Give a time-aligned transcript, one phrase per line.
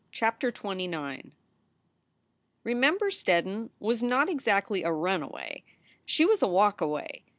[0.11, 1.29] CHAPTER XXIX
[2.65, 5.63] D EMEMBER STEDDON was not exactly a runaway.
[5.67, 5.73] 1\
[6.07, 7.21] She was a walkaway.